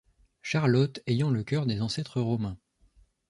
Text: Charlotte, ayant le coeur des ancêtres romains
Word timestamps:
Charlotte, 0.41 0.99
ayant 1.05 1.29
le 1.29 1.43
coeur 1.43 1.67
des 1.67 1.79
ancêtres 1.81 2.21
romains 2.21 2.57